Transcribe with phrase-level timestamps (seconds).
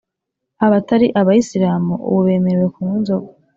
[0.65, 3.29] abatari abayisilamu ubu bemerewe kunywa inzoga